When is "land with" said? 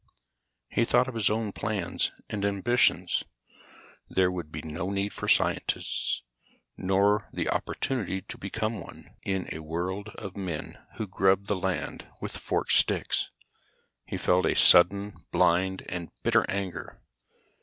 11.55-12.35